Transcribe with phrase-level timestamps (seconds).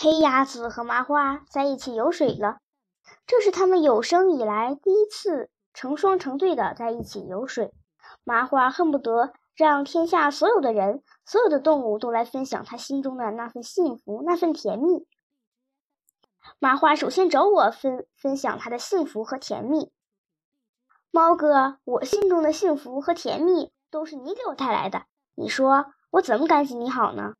[0.00, 2.58] 黑鸭子和麻花在一起游水了，
[3.26, 7.74] 这是他们有生以来第一次成双成对的在一起游水。
[8.22, 15.04] 麻花恨不得让天下所有的人、所有的动物都来分享他心中的那份幸福、那份甜蜜。
[16.60, 19.90] 麻花首先找我分分享他的幸福和甜蜜。
[21.10, 27.34] 猫哥，我心中的幸福和甜蜜都是你给我带来的，你说我怎么感激你好呢？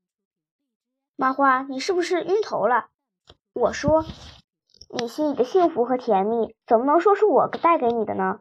[1.20, 2.90] 麻花，你是不是晕头了？
[3.52, 4.04] 我说，
[4.88, 8.38] 你心里的幸福和甜蜜怎么能说是我带给你的呢？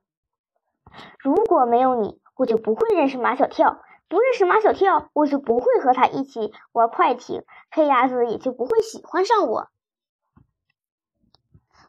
[1.17, 9.69] 如果没有你，我就不会认识马小跳；不认识马小跳，我就不会和他一起玩快艇，黑鸭子也就不会喜欢上我。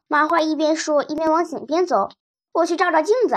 [0.07, 2.09] 麻花一边说，一边往井边走。
[2.51, 3.37] 我去照照镜子。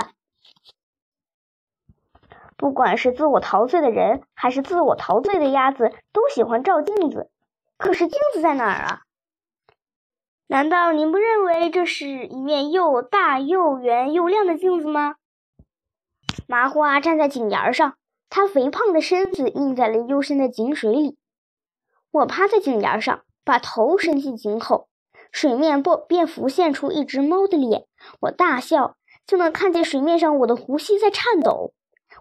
[2.56, 7.30] 不管是自我陶醉的人，还是自我陶醉的鸭子，都喜欢照镜子。
[7.82, 9.02] 可是镜子在哪儿啊？
[10.46, 15.16] 难道您不认为这是一面又大又圆又亮的镜子吗？
[16.46, 17.96] 麻花站在井沿上，
[18.30, 21.18] 他肥胖的身子映在了幽深的井水里。
[22.12, 24.88] 我趴在井沿上，把头伸进井口，
[25.32, 27.86] 水面不便浮现出一只猫的脸。
[28.20, 28.96] 我大笑。
[29.24, 31.74] 就能看见水面上我的呼吸在颤抖，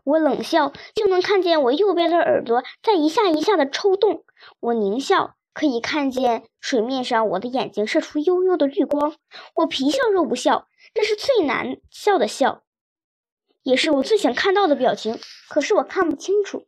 [0.03, 4.23] 我冷笑就能看见我右边的耳朵在一下一下的抽动，
[4.59, 9.15] 我狞笑可以看见水面上我的眼睛射出幽幽的绿光，
[9.55, 12.63] 我皮笑肉不笑，这是最难笑的笑，
[13.63, 16.67] 也是我最想看到的表情，可是我看不清楚。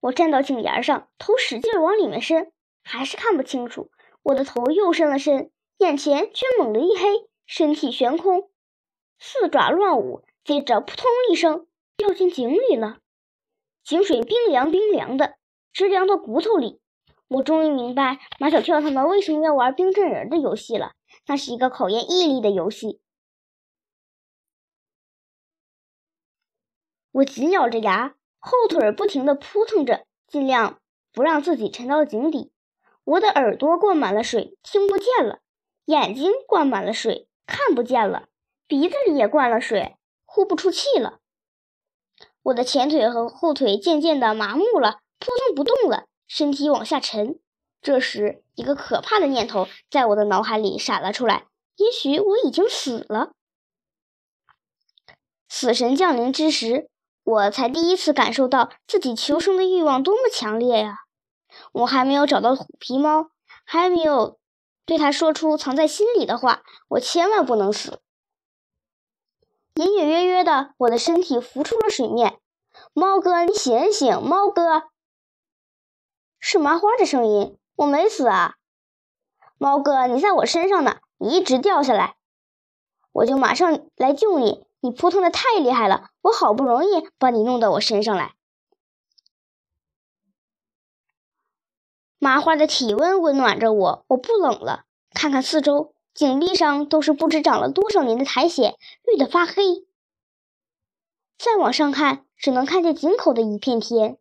[0.00, 3.90] 我站到井沿上，头使劲往里面伸，还是看不清楚，
[4.22, 5.50] 我的头又伸了伸。
[5.78, 8.50] 眼前却猛地一黑，身体悬空，
[9.18, 12.98] 四爪乱舞，接着扑通一声掉进井里了。
[13.82, 15.36] 井水冰凉冰凉的，
[15.72, 16.80] 直凉到骨头里。
[17.28, 20.92] 我终于明白马小跳他们为什么要玩冰镇人的游戏了，
[21.26, 23.00] 那是一个考验毅力的游戏。
[27.12, 30.80] 我紧咬着牙，后腿不停地扑腾着，尽量
[31.12, 32.52] 不让自己沉到井底。
[33.04, 35.40] 我的耳朵灌满了水，听不见了。
[35.84, 38.28] 眼睛灌满了水，看不见了；
[38.66, 41.19] 鼻子里也灌了水，呼不出气了。
[42.42, 47.38] 我的前腿和后腿渐渐的麻木了，扑腾不动了，身体往下沉。
[47.82, 51.46] 这时，一个可怕的念头在我的脑海里闪了出来：
[51.76, 53.32] 也许我已经死了。
[55.48, 56.88] 死神降临之时，
[57.24, 60.96] 我才第一次感受到自己求生的欲望多么强烈呀！
[61.72, 63.30] 我还没有找到虎皮猫，
[63.64, 64.38] 还没有。
[64.86, 68.00] 对他说出藏在心里的话，我千万不能死。
[69.74, 72.38] 隐隐约约的，我的身体浮出了水面。
[72.92, 74.22] 猫哥，你醒醒！
[74.22, 74.90] 猫哥，
[76.38, 77.56] 是麻花的声音。
[77.76, 78.56] 我没死啊，
[79.58, 82.16] 猫哥，你在我身上呢，你一直掉下来，
[83.12, 84.64] 我就马上来救你。
[84.80, 88.34] 你扑腾的太厉害了，我好不容易把你弄到我身上来。
[92.18, 94.84] 麻花的体温温暖着我，我不冷了。
[95.12, 99.86] 看看四周，井壁上都是不知长了多少年的苔藓，绿得发黑。
[101.38, 104.18] 再往上看，只能看见井口的一片天。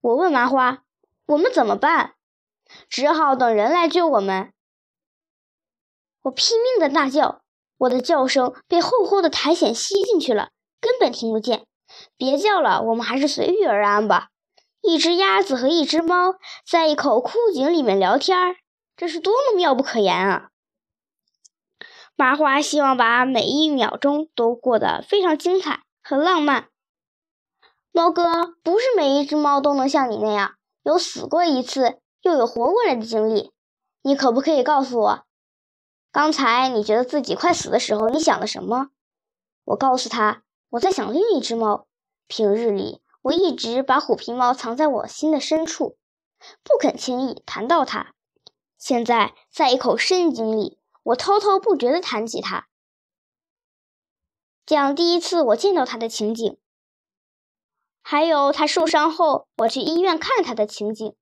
[0.00, 0.84] 我问麻花
[1.26, 2.14] ：“我们怎么办？”
[2.88, 4.52] 只好等人来救我们。
[6.22, 7.42] 我拼命的大叫，
[7.76, 10.50] 我的叫声被厚厚的苔藓吸进去了，
[10.80, 11.66] 根本听不见。
[12.16, 14.30] 别叫了，我们还是随遇而安吧。
[14.86, 16.34] 一只鸭子和一只猫
[16.70, 18.56] 在一口枯井里面聊天儿，
[18.96, 20.50] 这是多么妙不可言啊！
[22.14, 26.68] 麻花希望把每一秒钟都过得非常精彩和浪漫。
[27.92, 33.52] 猫哥，不是每一只猫都能像你那样有死过一次又有活过来的经历。
[34.02, 35.24] 你可不可以告诉我，
[36.12, 38.90] 刚才你觉得自己快死的时候，你想了什么？
[39.64, 41.86] 我告诉他，我在想另一只猫。
[42.26, 43.00] 平日里。
[43.24, 45.96] 我一直把虎皮猫藏在我心的深处，
[46.62, 48.12] 不肯轻易谈到它。
[48.76, 52.66] 现在在一口深井里，我滔滔不绝地谈起它，
[54.66, 56.58] 讲第一次我见到它的情景，
[58.02, 61.16] 还有它受伤后我去医院看它的情景，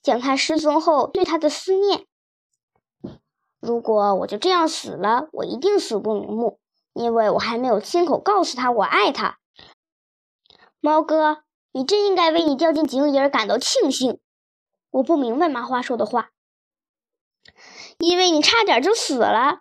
[0.00, 2.06] 讲它失踪后对它的思念。
[3.58, 6.60] 如果我就这样死了，我一定死不瞑目，
[6.92, 9.39] 因为我还没有亲口告诉他我爱他。
[10.80, 14.18] 猫哥，你真应该为你掉进井里而感到庆幸。
[14.90, 16.30] 我不明白麻花说的话，
[17.98, 19.60] 因为你差点就死了。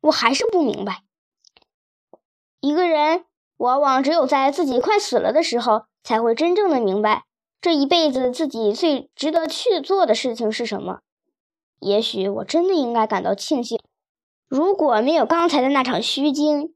[0.00, 1.04] 我还是不明白，
[2.60, 3.26] 一个人
[3.58, 7.24] 往往只有在自己快死了的时候，才会真正的明白
[7.60, 11.00] 这一辈子自己最值得去做的事情是什么。
[11.78, 13.78] 也许我真的应该感到庆幸，
[14.48, 16.74] 如果没有刚才的那场虚惊，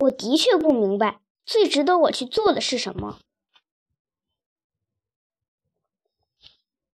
[0.00, 3.18] 我的确不明白最值得我去做的是什么。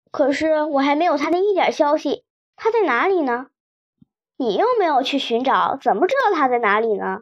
[0.10, 2.24] 可是我还没有他的一点消息，
[2.56, 3.48] 他在哪里呢？
[4.38, 7.22] 你又没有去寻找，怎么知道他在哪里呢？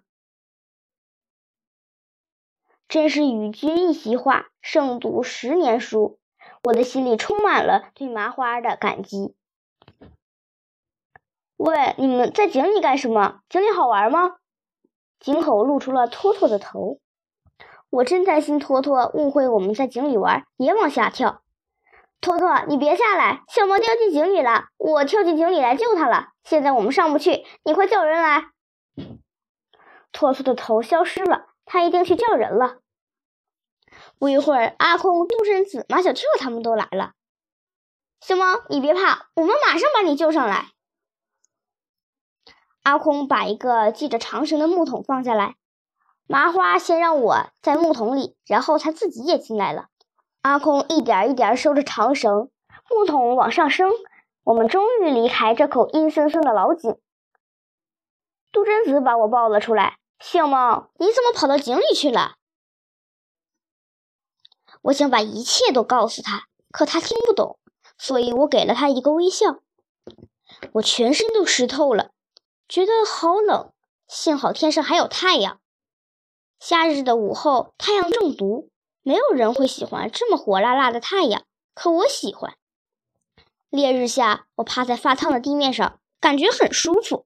[2.87, 6.19] 真是与君一席话，胜读十年书。
[6.63, 9.35] 我的心里充满了对麻花的感激。
[11.57, 13.41] 喂，你们在井里干什么？
[13.49, 14.37] 井里好玩吗？
[15.19, 16.99] 井口露出了托托的头。
[17.95, 21.41] 我真担心托托误会我们在井里玩，也往下跳。
[22.19, 23.43] 托托，你别下来！
[23.47, 26.29] 小猫掉进井里了，我跳进井里来救它了。
[26.43, 28.47] 现在我们上不去，你快叫人来。
[30.11, 32.79] 托托的头消失了，他一定去叫人了。
[34.19, 37.13] 不一会儿，阿空、杜真子、马小跳他们都来了。
[38.19, 40.71] 小猫，你别怕，我们马上把你救上来。
[42.83, 45.55] 阿空把一个系着长绳的木桶放下来，
[46.27, 49.89] 麻花先让我在木桶里，然后他自己也进来了。
[50.41, 52.49] 阿空一点一点收着长绳，
[52.89, 53.91] 木桶往上升，
[54.43, 56.97] 我们终于离开这口阴森森的老井。
[58.51, 62.35] 杜真子把我抱了出来，小猫，你怎么跑到井里去了？
[64.83, 67.59] 我想把一切都告诉他，可他听不懂，
[67.97, 69.59] 所以我给了他一个微笑。
[70.73, 72.11] 我全身都湿透了。
[72.67, 73.71] 觉得好冷，
[74.07, 75.59] 幸好天上还有太阳。
[76.59, 78.69] 夏日的午后，太阳正毒，
[79.03, 81.43] 没有人会喜欢这么火辣辣的太阳，
[81.73, 82.55] 可我喜欢。
[83.69, 87.25] 烈日下，我趴在发烫的地面上，感觉很舒服。